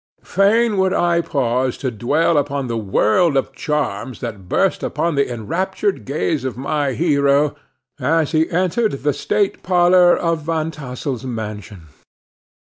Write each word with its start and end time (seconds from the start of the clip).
Fain 0.23 0.79
would 0.79 0.93
I 0.93 1.21
pause 1.21 1.77
to 1.77 1.91
dwell 1.91 2.35
upon 2.39 2.65
the 2.65 2.75
world 2.75 3.37
of 3.37 3.53
charms 3.53 4.19
that 4.19 4.49
burst 4.49 4.81
upon 4.81 5.13
the 5.13 5.31
enraptured 5.31 6.05
gaze 6.05 6.43
of 6.43 6.57
my 6.57 6.93
hero, 6.93 7.55
as 7.99 8.31
he 8.31 8.49
entered 8.49 8.93
the 9.03 9.13
state 9.13 9.61
parlor 9.61 10.17
of 10.17 10.41
Van 10.41 10.71
Tassel's 10.71 11.23
mansion. 11.23 11.83